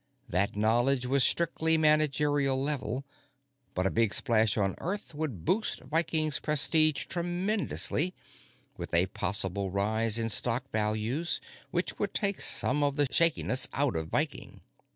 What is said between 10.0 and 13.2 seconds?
in stock values which would take some of the